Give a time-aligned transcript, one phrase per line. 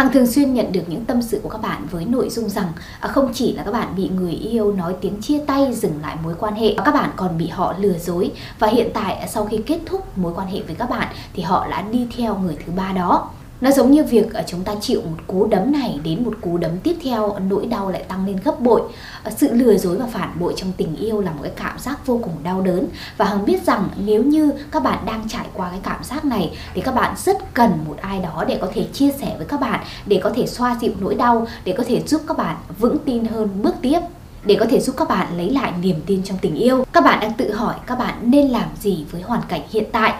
[0.00, 2.72] Hằng thường xuyên nhận được những tâm sự của các bạn với nội dung rằng
[3.00, 6.16] à, không chỉ là các bạn bị người yêu nói tiếng chia tay dừng lại
[6.24, 9.46] mối quan hệ, các bạn còn bị họ lừa dối và hiện tại à, sau
[9.46, 12.56] khi kết thúc mối quan hệ với các bạn thì họ đã đi theo người
[12.66, 13.30] thứ ba đó.
[13.60, 16.58] Nó giống như việc ở chúng ta chịu một cú đấm này đến một cú
[16.58, 18.82] đấm tiếp theo nỗi đau lại tăng lên gấp bội.
[19.22, 22.06] Ờ, sự lừa dối và phản bội trong tình yêu là một cái cảm giác
[22.06, 25.70] vô cùng đau đớn và Hằng biết rằng nếu như các bạn đang trải qua
[25.70, 28.86] cái cảm giác này thì các bạn rất cần một ai đó để có thể
[28.92, 32.02] chia sẻ với các bạn, để có thể xoa dịu nỗi đau, để có thể
[32.06, 34.00] giúp các bạn vững tin hơn bước tiếp
[34.44, 36.84] để có thể giúp các bạn lấy lại niềm tin trong tình yêu.
[36.92, 40.14] Các bạn đang tự hỏi các bạn nên làm gì với hoàn cảnh hiện tại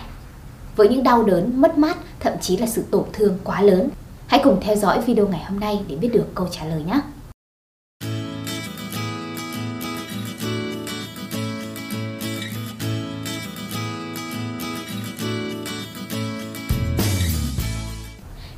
[0.76, 3.88] với những đau đớn, mất mát, thậm chí là sự tổn thương quá lớn.
[4.26, 7.00] Hãy cùng theo dõi video ngày hôm nay để biết được câu trả lời nhé.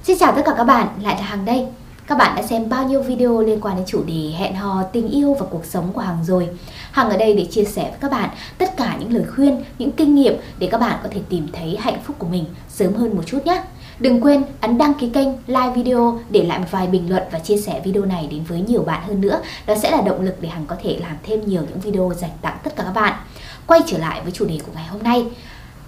[0.05, 1.66] Xin chào tất cả các bạn, lại là Hằng đây.
[2.12, 5.09] Các bạn đã xem bao nhiêu video liên quan đến chủ đề hẹn hò, tình
[5.09, 6.49] yêu và cuộc sống của Hằng rồi.
[6.91, 9.93] Hằng ở đây để chia sẻ với các bạn tất cả những lời khuyên, những
[9.93, 13.16] kinh nghiệm để các bạn có thể tìm thấy hạnh phúc của mình sớm hơn
[13.16, 13.63] một chút nhé.
[13.99, 17.38] Đừng quên ấn đăng ký kênh, like video, để lại một vài bình luận và
[17.38, 19.41] chia sẻ video này đến với nhiều bạn hơn nữa.
[19.66, 22.30] Đó sẽ là động lực để Hằng có thể làm thêm nhiều những video dành
[22.43, 23.15] tặng tất cả các bạn.
[23.66, 25.26] Quay trở lại với chủ đề của ngày hôm nay.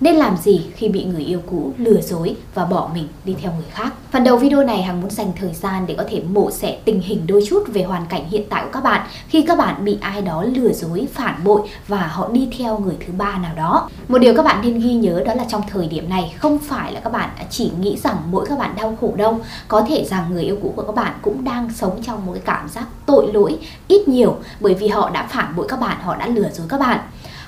[0.01, 3.53] Nên làm gì khi bị người yêu cũ lừa dối và bỏ mình đi theo
[3.53, 3.93] người khác?
[4.11, 7.01] Phần đầu video này Hằng muốn dành thời gian để có thể mổ xẻ tình
[7.01, 9.99] hình đôi chút về hoàn cảnh hiện tại của các bạn khi các bạn bị
[10.01, 13.91] ai đó lừa dối, phản bội và họ đi theo người thứ ba nào đó.
[14.09, 16.93] Một điều các bạn nên ghi nhớ đó là trong thời điểm này không phải
[16.93, 19.41] là các bạn chỉ nghĩ rằng mỗi các bạn đau khổ đâu.
[19.69, 22.43] Có thể rằng người yêu cũ của các bạn cũng đang sống trong một cái
[22.45, 26.17] cảm giác tội lỗi ít nhiều bởi vì họ đã phản bội các bạn, họ
[26.17, 26.99] đã lừa dối các bạn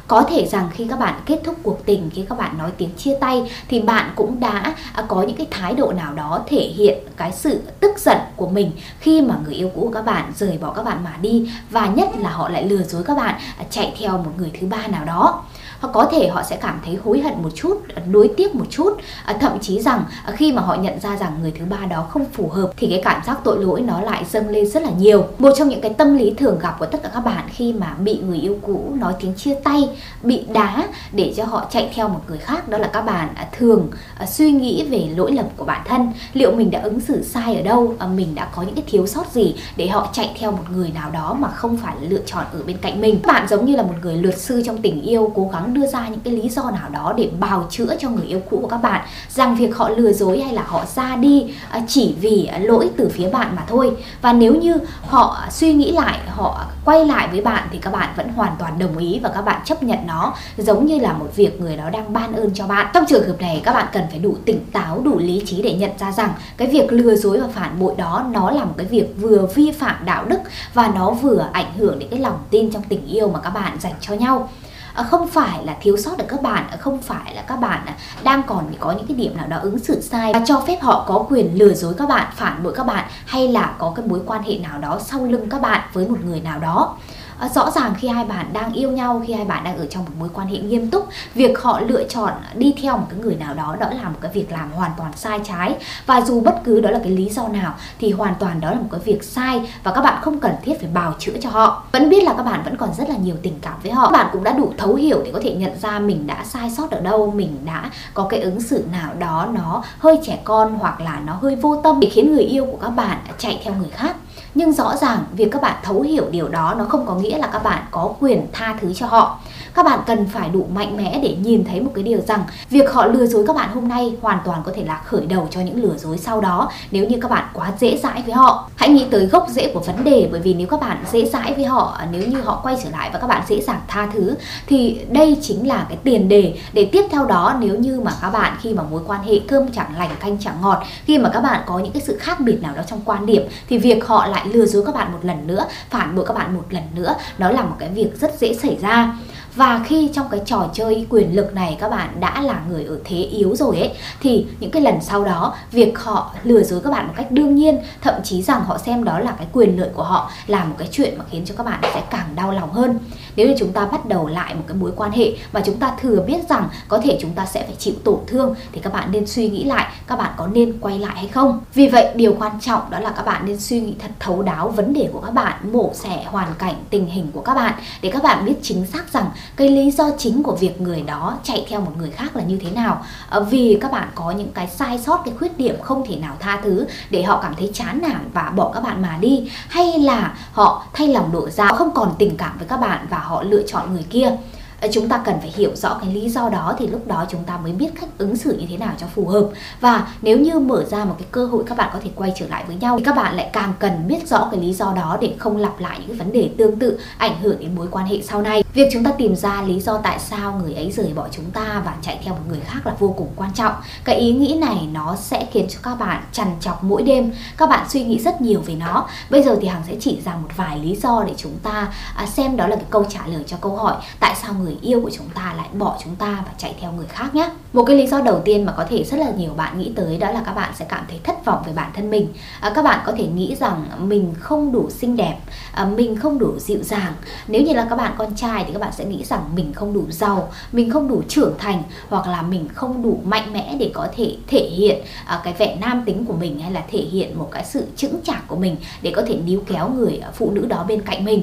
[0.08, 2.90] có thể rằng khi các bạn kết thúc cuộc tình, khi các bạn nói tiếng
[2.96, 6.60] chia tay, thì bạn cũng đã à, có những cái thái độ nào đó thể
[6.60, 10.32] hiện cái sự tức giận của mình khi mà người yêu cũ của các bạn
[10.36, 11.50] rời bỏ các bạn mà đi.
[11.70, 14.66] Và nhất là họ lại lừa dối các bạn à, chạy theo một người thứ
[14.66, 15.44] ba nào đó
[15.80, 17.82] hoặc có thể họ sẽ cảm thấy hối hận một chút,
[18.12, 18.96] nuối tiếc một chút.
[19.24, 22.06] À, thậm chí rằng à, khi mà họ nhận ra rằng người thứ ba đó
[22.10, 24.90] không phù hợp, thì cái cảm giác tội lỗi nó lại dâng lên rất là
[24.98, 25.24] nhiều.
[25.38, 27.94] Một trong những cái tâm lý thường gặp của tất cả các bạn khi mà
[27.94, 29.88] bị người yêu cũ nói tiếng chia tay,
[30.22, 33.46] bị đá để cho họ chạy theo một người khác, đó là các bạn à,
[33.58, 33.88] thường
[34.28, 36.12] suy nghĩ về lỗi lầm của bản thân.
[36.32, 37.94] Liệu mình đã ứng xử sai ở đâu?
[38.16, 41.10] Mình đã có những cái thiếu sót gì để họ chạy theo một người nào
[41.10, 43.20] đó mà không phải lựa chọn ở bên cạnh mình?
[43.22, 45.86] Các bạn giống như là một người luật sư trong tình yêu, cố gắng đưa
[45.86, 48.68] ra những cái lý do nào đó để bào chữa cho người yêu cũ của
[48.68, 49.06] các bạn.
[49.28, 53.08] Rằng việc họ lừa dối hay là họ ra đi à, chỉ vì lỗi từ
[53.08, 53.96] phía bạn mà thôi.
[54.22, 58.08] Và nếu như họ suy nghĩ lại, họ quay lại với bạn thì các bạn
[58.16, 61.28] vẫn hoàn toàn đồng ý và các bạn chấp nhận nó, giống như là một
[61.36, 62.86] việc người đó đang ban ơn cho bạn.
[62.94, 65.72] Trong trường hợp này, các bạn cần phải đủ tỉnh táo, đủ lý trí để
[65.74, 68.86] nhận ra rằng cái việc lừa dối và phản bội đó, nó là một cái
[68.86, 70.38] việc vừa vi phạm đạo đức
[70.74, 73.76] và nó vừa ảnh hưởng đến cái lòng tin trong tình yêu mà các bạn
[73.80, 74.48] dành cho nhau.
[74.96, 77.80] Ờ, không phải là thiếu sót ở các bạn ờ, không phải là các bạn
[77.86, 77.92] ờ,
[78.24, 81.04] đang còn có những cái điểm nào đó ứng xử sai và cho phép họ
[81.08, 84.20] có quyền lừa dối các bạn, phản bội các bạn, hay là có cái mối
[84.26, 86.96] quan hệ nào đó sau lưng các bạn với một người nào đó
[87.38, 90.04] à, rõ ràng khi hai bạn đang yêu nhau khi hai bạn đang ở trong
[90.04, 93.34] một mối quan hệ nghiêm túc việc họ lựa chọn đi theo một cái người
[93.34, 95.76] nào đó đó là một cái việc làm hoàn toàn sai trái.
[96.06, 98.76] Và dù bất cứ đó là cái lý do nào thì hoàn toàn đó là
[98.76, 101.84] một cái việc sai và các bạn không cần thiết phải bào chữa cho họ.
[101.92, 104.06] Vẫn biết là các bạn vẫn còn rất là nhiều tình cảm với họ.
[104.06, 106.70] Các bạn cũng đã đủ thấu hiểu để có thể nhận ra mình đã sai
[106.70, 110.74] sót ở đâu mình đã có cái ứng xử nào đó nó hơi trẻ con
[110.74, 113.74] hoặc là nó hơi vô tâm để khiến người yêu của các bạn chạy theo
[113.74, 114.16] người khác
[114.56, 117.46] nhưng rõ ràng việc các bạn thấu hiểu điều đó, nó không có nghĩa là
[117.46, 119.38] các bạn có quyền tha thứ cho họ
[119.76, 122.92] các bạn cần phải đủ mạnh mẽ để nhìn thấy một cái điều rằng việc
[122.92, 125.60] họ lừa dối các bạn hôm nay hoàn toàn có thể là khởi đầu cho
[125.60, 128.70] những lừa dối sau đó nếu như các bạn quá dễ dãi với họ.
[128.76, 131.54] Hãy nghĩ tới gốc rễ của vấn đề, bởi vì nếu các bạn dễ dãi
[131.54, 134.34] với họ, nếu như họ quay trở lại và các bạn dễ dàng tha thứ,
[134.66, 138.30] thì đây chính là cái tiền đề để tiếp theo đó nếu như mà các
[138.30, 141.40] bạn khi mà mối quan hệ cơm chẳng lành, canh chẳng ngọt, khi mà các
[141.40, 144.26] bạn có những cái sự khác biệt nào đó trong quan điểm, thì việc họ
[144.26, 147.14] lại lừa dối các bạn một lần nữa, phản bội các bạn một lần nữa,
[147.38, 149.14] đó là một cái việc rất dễ xảy ra
[149.56, 152.98] và khi trong cái trò chơi quyền lực này các bạn đã là người ở
[153.04, 156.90] thế yếu rồi ấy, thì những cái lần sau đó, việc họ lừa dối các
[156.90, 159.90] bạn một cách đương nhiên, thậm chí rằng họ xem đó là cái quyền lợi
[159.94, 162.72] của họ, là một cái chuyện mà khiến cho các bạn sẽ càng đau lòng
[162.72, 162.98] hơn.
[163.36, 165.92] Nếu như chúng ta bắt đầu lại một cái mối quan hệ mà chúng ta
[166.00, 169.12] thừa biết rằng có thể chúng ta sẽ phải chịu tổn thương, thì các bạn
[169.12, 171.60] nên suy nghĩ lại các bạn có nên quay lại hay không.
[171.74, 174.68] Vì vậy, điều quan trọng đó là các bạn nên suy nghĩ thật thấu đáo
[174.68, 178.10] vấn đề của các bạn, mổ xẻ hoàn cảnh tình hình của các bạn để
[178.10, 179.26] các bạn biết chính xác rằng
[179.56, 182.58] cái lý do chính của việc người đó chạy theo một người khác là như
[182.62, 183.04] thế nào?
[183.30, 186.36] À, vì các bạn có những cái sai sót cái khuyết điểm không thể nào
[186.40, 189.50] tha thứ để họ cảm thấy chán nản và bỏ các bạn mà đi.
[189.68, 193.18] Hay là họ thay lòng đổi dạ không còn tình cảm với các bạn và
[193.18, 194.36] họ lựa chọn người kia.
[194.80, 197.44] Ờ, chúng ta cần phải hiểu rõ cái lý do đó thì lúc đó chúng
[197.44, 199.48] ta mới biết cách ứng xử như thế nào cho phù hợp.
[199.80, 202.46] Và nếu như mở ra một cái cơ hội các bạn có thể quay trở
[202.48, 205.18] lại với nhau thì các bạn lại càng cần biết rõ cái lý do đó
[205.20, 208.06] để không lặp lại những cái vấn đề tương tự ảnh hưởng đến mối quan
[208.06, 208.64] hệ sau này.
[208.72, 211.82] Việc chúng ta tìm ra lý do tại sao người ấy rời bỏ chúng ta
[211.84, 213.72] và chạy theo một người khác là vô cùng quan trọng.
[214.04, 217.68] Cái ý nghĩ này nó sẽ khiến cho các bạn trằn trọc mỗi đêm, các
[217.68, 219.08] bạn suy nghĩ rất nhiều về nó.
[219.30, 222.26] Bây giờ thì hằng sẽ chỉ ra một vài lý do để chúng ta à,
[222.26, 225.00] xem đó là cái câu trả lời cho câu hỏi tại sao người người yêu
[225.00, 227.50] của chúng ta lại bỏ chúng ta và chạy theo người khác nhé.
[227.72, 230.18] Một cái lý do đầu tiên mà có thể rất là nhiều bạn nghĩ tới
[230.18, 232.28] đó là các bạn sẽ cảm thấy thất vọng về bản thân mình.
[232.60, 235.36] À, các bạn có thể nghĩ rằng mình không đủ xinh đẹp
[235.72, 237.12] à, mình không đủ dịu dàng.
[237.48, 239.94] Nếu như là các bạn con trai thì các bạn sẽ nghĩ rằng mình không
[239.94, 243.90] đủ giàu mình không đủ trưởng thành hoặc là mình không đủ mạnh mẽ để
[243.94, 247.38] có thể thể hiện à, cái vẻ nam tính của mình hay là thể hiện
[247.38, 250.66] một cái sự chững chạc của mình để có thể níu kéo người phụ nữ
[250.66, 251.42] đó bên cạnh mình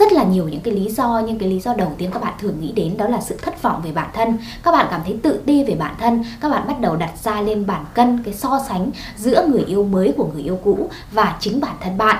[0.00, 2.32] rất là nhiều những cái lý do nhưng cái lý do đầu tiên các bạn
[2.40, 4.38] thường nghĩ đến, đó là sự thất vọng về bản thân.
[4.62, 6.24] Các bạn cảm thấy tự ti về bản thân.
[6.40, 9.84] Các bạn bắt đầu đặt ra lên bản cân cái so sánh giữa người yêu
[9.84, 12.16] mới của người yêu cũ và chính bản thân bạn.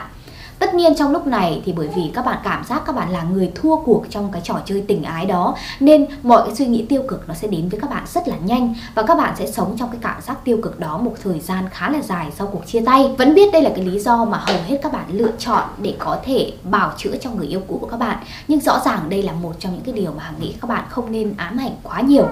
[0.60, 3.22] Tất nhiên trong lúc này thì bởi vì các bạn cảm giác các bạn là
[3.22, 6.86] người thua cuộc trong cái trò chơi tình ái đó, nên mọi cái suy nghĩ
[6.88, 9.46] tiêu cực nó sẽ đến với các bạn rất là nhanh và các bạn sẽ
[9.46, 12.46] sống trong cái cảm giác tiêu cực đó một thời gian khá là dài sau
[12.46, 13.14] cuộc chia tay.
[13.18, 15.94] Vẫn biết đây là cái lý do mà hầu hết các bạn lựa chọn để
[15.98, 18.18] có thể bảo chữa cho người yêu cũ của các bạn,
[18.48, 20.84] nhưng rõ ràng đây là một trong những cái điều mà Hằng nghĩ các bạn
[20.88, 22.28] không nên ám ảnh quá nhiều.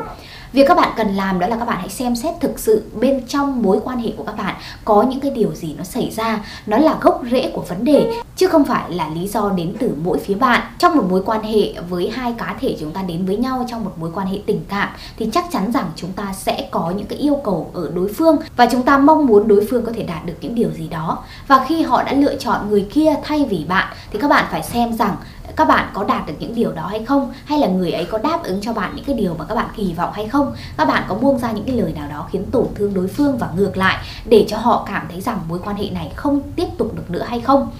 [0.52, 3.26] Việc các bạn cần làm đó là các bạn hãy xem xét thực sự bên
[3.28, 4.54] trong mối quan hệ của các bạn
[4.84, 8.12] có những cái điều gì nó xảy ra, nó là gốc rễ của vấn đề
[8.36, 10.60] chứ không phải là lý do đến từ mỗi phía bạn.
[10.78, 13.84] Trong một mối quan hệ với hai cá thể chúng ta đến với nhau trong
[13.84, 17.06] một mối quan hệ tình cảm thì chắc chắn rằng chúng ta sẽ có những
[17.06, 20.02] cái yêu cầu ở đối phương và chúng ta mong muốn đối phương có thể
[20.02, 21.18] đạt được những điều gì đó.
[21.46, 24.62] Và khi họ đã lựa chọn người kia thay vì bạn thì các bạn phải
[24.62, 25.16] xem rằng
[25.56, 27.32] các bạn có đạt được những điều đó hay không?
[27.44, 29.68] Hay là người ấy có đáp ứng cho bạn những cái điều mà các bạn
[29.76, 30.54] kỳ vọng hay không?
[30.76, 33.38] Các bạn có buông ra những cái lời nào đó khiến tổn thương đối phương
[33.38, 36.66] và ngược lại để cho họ cảm thấy rằng mối quan hệ này không tiếp
[36.78, 37.70] tục được nữa hay không?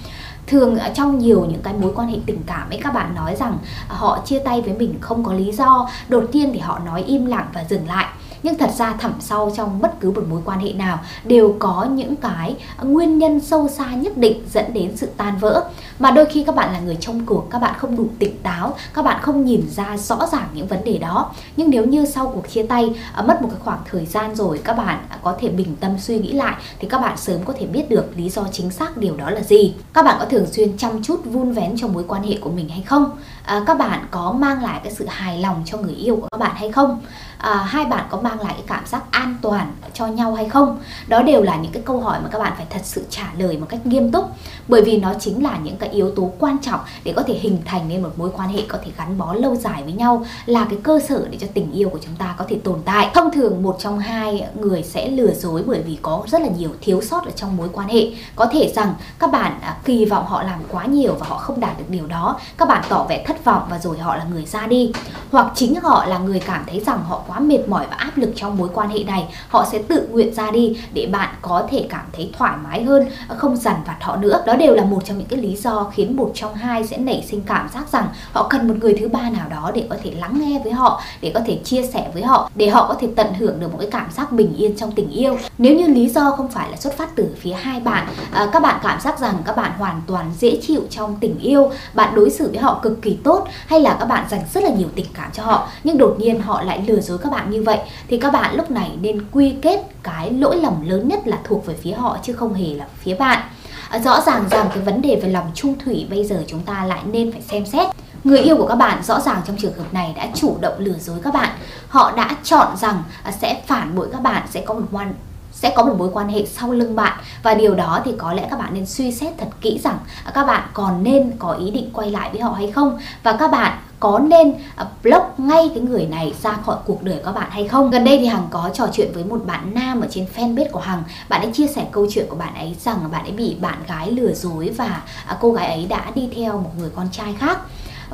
[0.46, 3.58] Thường trong nhiều những cái mối quan hệ tình cảm ấy, các bạn nói rằng
[3.88, 7.02] à, họ chia tay với mình không có lý do, đột nhiên thì họ nói
[7.02, 8.06] im lặng và dừng lại.
[8.42, 11.84] Nhưng thật ra thẳm sau trong bất cứ một mối quan hệ nào đều có
[11.84, 16.26] những cái nguyên nhân sâu xa nhất định dẫn đến sự tan vỡ mà đôi
[16.26, 19.22] khi các bạn là người trong cuộc các bạn không đủ tỉnh táo các bạn
[19.22, 21.32] không nhìn ra rõ ràng những vấn đề đó.
[21.56, 24.60] Nhưng nếu như sau cuộc chia tay à, mất một cái khoảng thời gian rồi
[24.64, 27.66] các bạn có thể bình tâm suy nghĩ lại thì các bạn sớm có thể
[27.66, 29.74] biết được lý do chính xác điều đó là gì.
[29.94, 32.68] Các bạn có thường xuyên chăm chút vun vén cho mối quan hệ của mình
[32.68, 33.10] hay không?
[33.42, 36.38] À, các bạn có mang lại cái sự hài lòng cho người yêu của các
[36.40, 37.00] bạn hay không?
[37.38, 40.78] À, hai bạn có mang lại cái cảm giác an toàn cho nhau hay không?
[41.08, 43.58] Đó đều là những cái câu hỏi mà các bạn phải thật sự trả lời
[43.58, 44.24] một cách nghiêm túc.
[44.68, 47.58] Bởi vì nó chính là những cái yếu tố quan trọng để có thể hình
[47.64, 50.67] thành nên một mối quan hệ có thể gắn bó lâu dài với nhau, là
[50.70, 53.11] cái cơ sở để cho tình yêu của chúng ta có thể tồn tại.
[53.14, 56.70] Thông thường một trong hai người sẽ lừa dối bởi vì có rất là nhiều
[56.81, 58.06] thiếu sót ở trong mối quan hệ.
[58.37, 61.61] Có thể rằng các bạn à, kỳ vọng họ làm quá nhiều và họ không
[61.61, 62.40] đạt được điều đó.
[62.58, 64.93] Các bạn tỏ vẻ thất vọng và rồi họ là người ra đi.
[65.31, 68.32] Hoặc chính họ là người cảm thấy rằng họ quá mệt mỏi và áp lực
[68.37, 69.29] trong mối quan hệ này.
[69.49, 73.06] Họ sẽ tự nguyện ra đi để bạn có thể cảm thấy thoải mái hơn
[73.29, 74.43] à, không dằn vặt họ nữa.
[74.46, 77.25] Đó đều là một trong những cái lý do khiến một trong hai sẽ nảy
[77.30, 80.11] sinh cảm giác rằng họ cần một người thứ ba nào đó để có thể
[80.11, 83.08] lắng nghe với họ để có thể chia sẻ với họ để họ có thể
[83.16, 85.38] tận hưởng được một cái cảm giác bình yên trong tình yêu.
[85.58, 88.62] Nếu như lý do không phải là xuất phát từ phía hai bạn à, các
[88.62, 92.30] bạn cảm giác rằng các bạn hoàn toàn dễ chịu trong tình yêu bạn đối
[92.30, 95.06] xử với họ cực kỳ tốt hay là các bạn dành rất là nhiều tình
[95.14, 98.18] cảm cho họ nhưng đột nhiên họ lại lừa dối các bạn như vậy thì
[98.18, 101.75] các bạn lúc này nên quy kết cái lỗi lầm lớn nhất là thuộc về
[101.82, 103.49] phía họ chứ không hề là phía bạn
[103.88, 106.85] à, rõ ràng rằng cái vấn đề về lòng trung thủy bây giờ chúng ta
[106.85, 107.87] lại nên phải xem xét.
[108.25, 110.99] Người yêu của các bạn rõ ràng trong trường hợp này đã chủ động lừa
[110.99, 111.50] dối các bạn.
[111.88, 115.14] Họ đã chọn rằng à, sẽ phản bội các bạn sẽ có một quan
[115.62, 117.18] sẽ có một mối quan hệ sau lưng bạn.
[117.42, 120.32] Và điều đó thì có lẽ các bạn nên suy xét thật kỹ rằng à,
[120.34, 122.98] các bạn còn nên có ý định quay lại với họ hay không?
[123.22, 127.20] Và các bạn có nên à, block ngay cái người này ra khỏi cuộc đời
[127.24, 127.90] các bạn hay không?
[127.90, 130.80] Gần đây thì hằng có trò chuyện với một bạn nam ở trên fanpage của
[130.80, 131.02] hằng.
[131.28, 134.10] Bạn ấy chia sẻ câu chuyện của bạn ấy rằng bạn ấy bị bạn gái
[134.10, 137.58] lừa dối và à, cô gái ấy đã đi theo một người con trai khác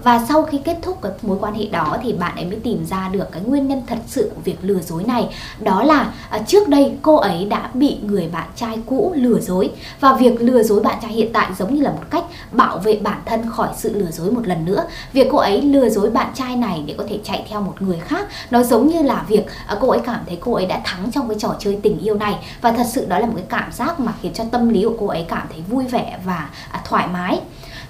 [0.04, 2.86] và sau khi kết thúc cái mối quan hệ đó thì bạn ấy mới tìm
[2.86, 5.28] ra được cái nguyên nhân thật sự của việc lừa dối này.
[5.60, 9.70] Đó là à, trước đây cô ấy đã bị người bạn trai cũ lừa dối.
[10.00, 12.96] Và việc lừa dối bạn trai hiện tại giống như là một cách bảo vệ
[13.02, 14.84] bản thân khỏi sự lừa dối một lần nữa.
[15.12, 17.98] Việc cô ấy lừa dối bạn trai này để có thể chạy theo một người
[17.98, 21.10] khác nó giống như là việc à, cô ấy cảm thấy cô ấy đã thắng
[21.12, 22.34] trong cái trò chơi tình yêu này.
[22.60, 24.96] Và thật sự đó là một cái cảm giác mà khiến cho tâm lý của
[24.98, 27.40] cô ấy cảm thấy vui vẻ và à, thoải mái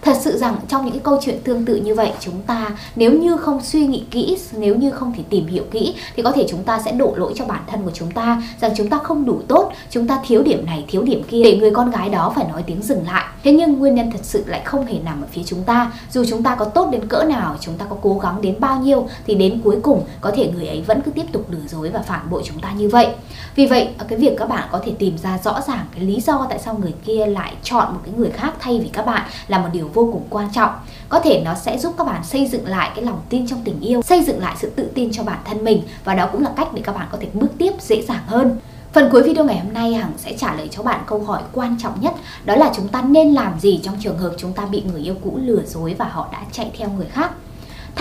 [0.05, 3.13] thật sự rằng trong những cái câu chuyện tương tự như vậy, chúng ta nếu
[3.13, 6.47] như không suy nghĩ kỹ, nếu như không thể tìm hiểu kỹ, thì có thể
[6.49, 9.25] chúng ta sẽ đổ lỗi cho bản thân của chúng ta, rằng chúng ta không
[9.25, 11.43] đủ tốt, chúng ta thiếu điểm này, thiếu điểm kia.
[11.45, 13.25] Để người con gái đó phải nói tiếng dừng lại.
[13.45, 15.93] Thế nhưng nguyên nhân thật sự lại không hề nằm ở phía chúng ta.
[16.11, 18.81] Dù chúng ta có tốt đến cỡ nào, chúng ta có cố gắng đến bao
[18.81, 21.91] nhiêu, thì đến cuối cùng có thể người ấy vẫn cứ tiếp tục lừa dối
[21.91, 23.09] và phản bội chúng ta như vậy.
[23.55, 26.47] Vì vậy cái việc các bạn có thể tìm ra rõ ràng cái lý do
[26.51, 29.59] tại sao người kia lại chọn một cái người khác thay vì các bạn là
[29.59, 30.71] một điều vô cùng quan trọng.
[31.09, 33.81] Có thể nó sẽ giúp các bạn xây dựng lại cái lòng tin trong tình
[33.81, 36.51] yêu, xây dựng lại sự tự tin cho bản thân mình và đó cũng là
[36.57, 38.59] cách để các bạn có thể bước tiếp dễ dàng hơn.
[38.93, 41.77] Phần cuối video ngày hôm nay, Hằng sẽ trả lời cho bạn câu hỏi quan
[41.83, 44.83] trọng nhất, Đó là chúng ta nên làm gì trong trường hợp chúng ta bị
[44.83, 47.31] người yêu cũ lừa dối và họ đã chạy theo người khác?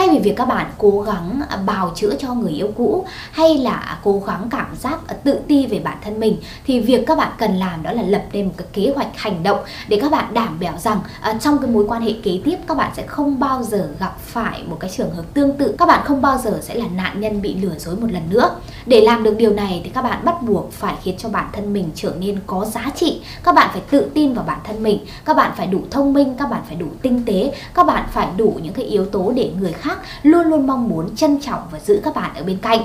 [0.04, 4.00] Thay vì việc các bạn cố gắng bào chữa cho người yêu cũ hay là
[4.04, 7.56] cố gắng cảm giác tự ti về bản thân mình, thì việc các bạn cần
[7.56, 10.58] làm đó là lập nên một cái kế hoạch hành động để các bạn đảm
[10.62, 13.64] bảo rằng à, trong cái mối quan hệ kế tiếp, các bạn sẽ không bao
[13.64, 15.76] giờ gặp phải một cái trường hợp tương tự.
[15.78, 18.50] Các bạn không bao giờ sẽ là nạn nhân bị lừa dối một lần nữa.
[18.86, 21.74] Để làm được điều này thì các bạn bắt buộc phải khiến cho bản thân
[21.74, 23.22] mình trở nên có giá trị.
[23.44, 25.06] Các bạn phải tự tin vào bản thân mình.
[25.26, 27.54] Các bạn phải đủ thông minh, các bạn phải đủ tinh tế.
[27.74, 29.93] Các bạn phải đủ những cái yếu tố để người khác
[30.24, 32.80] luôn luôn mong muốn trân trọng và giữ các bạn ở bên cạnh.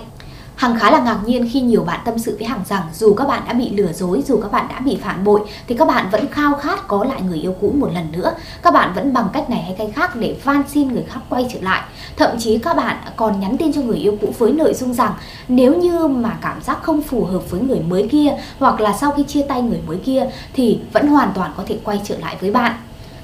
[0.59, 3.29] Hằng khá là ngạc nhiên khi nhiều bạn tâm sự với Hằng rằng dù các
[3.29, 6.09] bạn đã bị lừa dối, dù các bạn đã bị phản bội thì các bạn
[6.13, 8.35] vẫn khao khát có lại người yêu cũ một lần nữa.
[8.63, 11.47] Các bạn vẫn bằng cách này hay cách khác để van xin người khác quay
[11.53, 11.83] trở lại.
[12.17, 15.13] Thậm chí các bạn còn nhắn tin cho người yêu cũ với nội dung rằng
[15.49, 19.13] nếu như mà cảm giác không phù hợp với người mới kia hoặc là sau
[19.13, 22.37] khi chia tay người mới kia thì vẫn hoàn toàn có thể quay trở lại
[22.41, 22.73] với bạn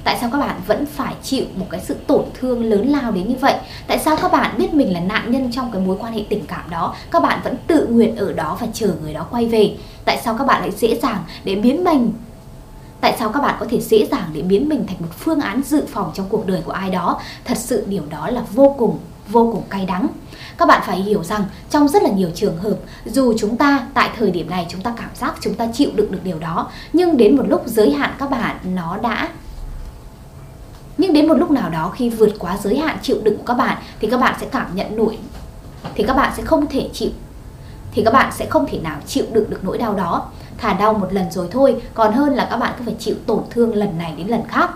[0.05, 3.29] tại sao các bạn vẫn phải chịu một cái sự tổn thương lớn lao đến
[3.29, 3.55] như vậy?
[3.87, 6.45] Tại sao các bạn biết mình là nạn nhân trong cái mối quan hệ tình
[6.47, 6.95] cảm đó?
[7.11, 9.77] Các bạn vẫn tự nguyện ở đó và chờ người đó quay về.
[10.05, 12.13] Tại sao các bạn lại dễ dàng để biến mình?
[13.01, 15.63] Tại sao các bạn có thể dễ dàng để biến mình thành một phương án
[15.63, 17.21] dự phòng trong cuộc đời của ai đó?
[17.45, 20.07] Thật sự điều đó là vô cùng vô cùng cay đắng.
[20.59, 24.11] Các bạn phải hiểu rằng trong rất là nhiều trường hợp, dù chúng ta tại
[24.19, 27.17] thời điểm này chúng ta cảm giác chúng ta chịu đựng được điều đó, nhưng
[27.17, 29.29] đến một lúc giới hạn các bạn, nó đã
[30.99, 33.55] nhưng đến một lúc nào đó khi vượt quá giới hạn chịu đựng của các
[33.55, 35.19] bạn, thì các bạn sẽ cảm nhận nổi.
[35.95, 37.11] Thì các bạn sẽ không thể chịu,
[37.93, 40.29] thì các bạn sẽ không thể nào chịu đựng được nỗi đau đó.
[40.59, 43.43] Thả đau một lần rồi thôi, còn hơn là các bạn cứ phải chịu tổn
[43.51, 44.71] thương lần này đến lần khác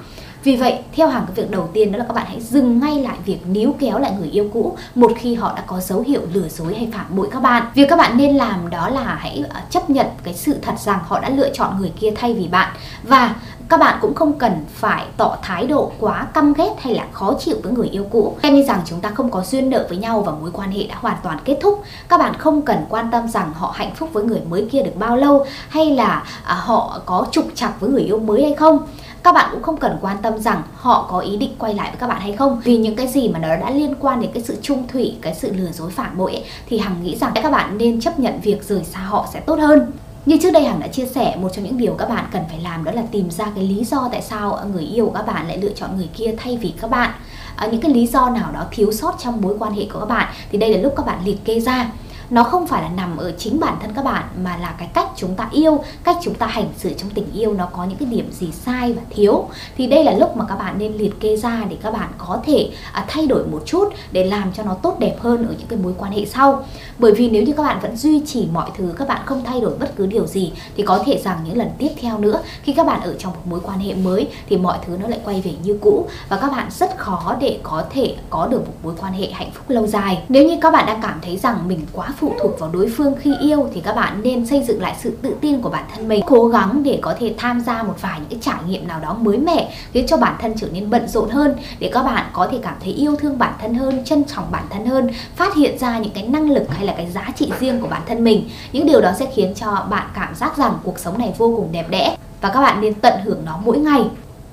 [0.45, 3.03] vì vậy, theo hàng cái việc đầu tiên đó là các bạn hãy dừng ngay
[3.03, 6.21] lại việc níu kéo lại người yêu cũ một khi họ đã có dấu hiệu
[6.33, 7.63] lừa dối hay phản bội các bạn.
[7.75, 10.99] Việc các bạn nên làm đó là hãy à, chấp nhận cái sự thật rằng
[11.07, 12.75] họ đã lựa chọn người kia thay vì bạn.
[13.03, 13.35] Và
[13.69, 17.35] các bạn cũng không cần phải tỏ thái độ quá căm ghét hay là khó
[17.39, 18.37] chịu với người yêu cũ.
[18.43, 20.83] Xem như rằng chúng ta không có duyên nợ với nhau và mối quan hệ
[20.87, 21.83] đã hoàn toàn kết thúc.
[22.09, 24.97] Các bạn không cần quan tâm rằng họ hạnh phúc với người mới kia được
[24.97, 28.79] bao lâu hay là à, họ có trục chặt với người yêu mới hay không
[29.23, 31.99] các bạn cũng không cần quan tâm rằng họ có ý định quay lại với
[32.01, 32.61] các bạn hay không.
[32.65, 35.35] Vì những cái gì mà nó đã liên quan đến cái sự trung thủy cái
[35.35, 38.41] sự lừa dối phản bội ấy, thì hằng nghĩ rằng các bạn nên chấp nhận
[38.41, 39.93] việc rời xa họ sẽ tốt hơn.
[40.29, 42.61] Như trước đây Hằng đã chia sẻ một trong những điều các bạn cần phải
[42.61, 45.49] làm đó là tìm ra cái lý do tại sao người yêu của các bạn
[45.49, 47.11] lại lựa chọn người kia thay vì các bạn.
[47.57, 50.07] À, những cái lý do nào đó thiếu sót trong mối quan hệ của các
[50.07, 51.91] bạn thì đây là lúc các bạn liệt kê ra
[52.31, 55.09] nó không phải là nằm ở chính bản thân các bạn mà là cái cách
[55.17, 58.09] chúng ta yêu cách chúng ta hành xử trong tình yêu nó có những cái
[58.09, 59.49] điểm gì sai và thiếu.
[59.77, 62.41] Thì đây là lúc mà các bạn nên liệt kê ra để các bạn có
[62.47, 65.69] thể à, thay đổi một chút để làm cho nó tốt đẹp hơn ở những
[65.69, 66.65] cái mối quan hệ sau.
[66.99, 69.61] Bởi vì nếu như các bạn vẫn duy trì mọi thứ các bạn không thay
[69.61, 72.73] đổi bất cứ điều gì thì có thể rằng những lần tiếp theo nữa khi
[72.73, 75.41] các bạn ở trong một mối quan hệ mới thì mọi thứ nó lại quay
[75.41, 78.95] về như cũ và các bạn rất khó để có thể có được một mối
[79.01, 80.23] quan hệ hạnh phúc lâu dài.
[80.29, 83.15] Nếu như các bạn đang cảm thấy rằng mình quá phụ thuộc vào đối phương
[83.21, 86.09] khi yêu thì các bạn nên xây dựng lại sự tự tin của bản thân
[86.09, 86.23] mình.
[86.27, 89.15] Cố gắng để có thể tham gia một vài những cái trải nghiệm nào đó
[89.15, 92.49] mới mẻ, khiến cho bản thân trở nên bận rộn hơn, để các bạn có
[92.53, 95.79] thể cảm thấy yêu thương bản thân hơn, trân trọng bản thân hơn, phát hiện
[95.79, 98.49] ra những cái năng lực hay là cái giá trị riêng của bản thân mình.
[98.73, 101.69] Những điều đó sẽ khiến cho bạn cảm giác rằng cuộc sống này vô cùng
[101.73, 104.03] đẹp đẽ và các bạn nên tận hưởng nó mỗi ngày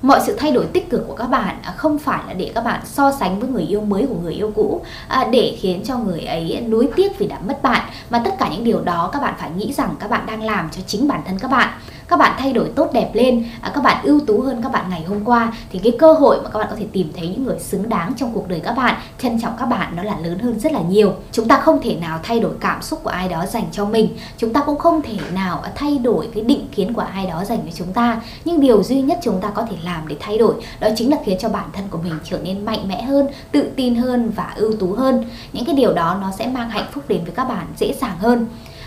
[0.06, 2.64] mọi sự thay đổi tích cực của các bạn à, không phải là để các
[2.64, 5.98] bạn so sánh với người yêu mới của người yêu cũ à, để khiến cho
[5.98, 9.22] người ấy nuối tiếc vì đã mất bạn, mà tất cả những điều đó các
[9.22, 11.68] bạn phải nghĩ rằng các bạn đang làm cho chính bản thân các bạn
[12.08, 14.90] các bạn thay đổi tốt đẹp lên à, các bạn ưu tú hơn các bạn
[14.90, 17.44] ngày hôm qua, thì cái cơ hội mà các bạn có thể tìm thấy những
[17.44, 20.38] người xứng đáng trong cuộc đời các bạn, trân trọng các bạn nó là lớn
[20.38, 21.12] hơn rất là nhiều.
[21.32, 24.16] Chúng ta không thể nào thay đổi cảm xúc của ai đó dành cho mình.
[24.38, 27.44] Chúng ta cũng không thể nào à, thay đổi cái định kiến của ai đó
[27.44, 28.20] dành cho chúng ta.
[28.44, 31.16] Nhưng điều duy nhất chúng ta có thể làm để thay đổi, đó chính là
[31.24, 34.52] khiến cho bản thân của mình trở nên mạnh mẽ hơn, tự tin hơn và
[34.56, 35.24] ưu tú hơn.
[35.52, 38.18] Những cái điều đó nó sẽ mang hạnh phúc đến với các bạn dễ dàng
[38.18, 38.46] hơn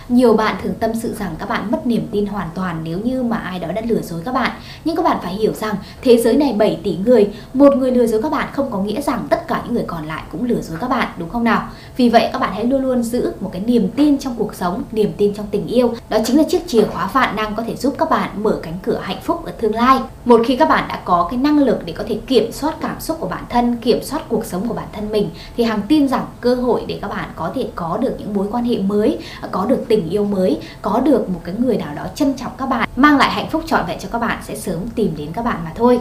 [0.10, 3.24] nhiều bạn thường tâm sự rằng các bạn mất niềm tin hoàn toàn nếu như
[3.24, 4.52] mà ai đó đã lừa dối các bạn.
[4.86, 8.08] Nhưng các bạn phải hiểu rằng thế giới này 7 tỷ người, một người lừa
[8.08, 10.62] dối các bạn không có nghĩa rằng tất cả những người còn lại cũng lừa
[10.62, 11.68] dối các bạn, đúng không nào?
[11.98, 14.84] Vì vậy các bạn hãy luôn luôn giữ một cái niềm tin trong cuộc sống,
[14.92, 15.94] niềm tin trong tình yêu.
[16.10, 18.80] Đó chính là chiếc chìa khóa vạn năng có thể giúp các bạn mở cánh
[18.84, 20.00] cửa hạnh phúc ở tương lai.
[20.26, 23.00] Một khi các bạn đã có cái năng lực để có thể kiểm soát cảm
[23.00, 26.08] xúc của bản thân, kiểm soát cuộc sống của bản thân mình thì hàng tin
[26.08, 29.18] rằng cơ hội để các bạn có thể có được những mối quan hệ mới,
[29.52, 32.52] có được tình tình yêu mới có được một cái người nào đó trân trọng
[32.58, 35.28] các bạn mang lại hạnh phúc trọn vẹn cho các bạn sẽ sớm tìm đến
[35.34, 36.00] các bạn mà thôi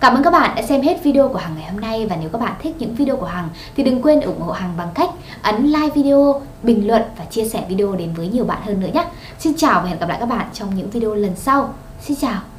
[0.00, 2.28] Cảm ơn các bạn đã xem hết video của Hằng ngày hôm nay và nếu
[2.28, 5.10] các bạn thích những video của Hằng thì đừng quên ủng hộ Hằng bằng cách
[5.42, 8.90] ấn like video, bình luận và chia sẻ video đến với nhiều bạn hơn nữa
[8.94, 9.04] nhé.
[9.38, 11.74] Xin chào và hẹn gặp lại các bạn trong những video lần sau.
[12.00, 12.53] Xin chào.